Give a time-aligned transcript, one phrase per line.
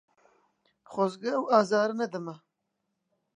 [0.91, 2.35] خۆزگە ئەو ئازارە نەدەما.